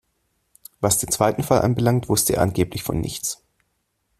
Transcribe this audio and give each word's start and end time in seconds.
Was 0.79 0.97
den 0.97 1.11
zweiten 1.11 1.43
Fall 1.43 1.61
anbelangt, 1.61 2.09
wusste 2.09 2.33
er 2.37 2.41
angeblich 2.41 2.81
von 2.81 2.99
nichts. 2.99 3.43